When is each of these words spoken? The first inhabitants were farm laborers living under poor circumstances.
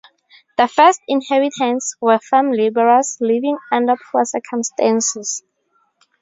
The 0.57 0.67
first 0.67 0.99
inhabitants 1.07 1.95
were 2.01 2.17
farm 2.17 2.53
laborers 2.53 3.19
living 3.21 3.55
under 3.71 3.93
poor 4.11 4.25
circumstances. 4.25 5.43